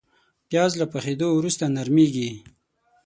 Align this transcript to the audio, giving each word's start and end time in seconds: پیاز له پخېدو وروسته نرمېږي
پیاز 0.49 0.71
له 0.81 0.85
پخېدو 0.93 1.27
وروسته 1.33 1.63
نرمېږي 1.75 2.29